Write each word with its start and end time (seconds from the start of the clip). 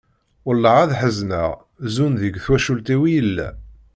wallah 0.45 0.75
ar 0.83 0.91
ḥezneɣ, 0.99 1.51
zun 1.93 2.13
deg 2.21 2.35
twacult-iw 2.43 3.01
i 3.05 3.11
yella. 3.15 3.49